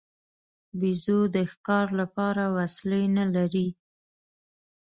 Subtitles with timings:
[0.79, 3.67] بیزو د ښکار لپاره وسلې نه لري.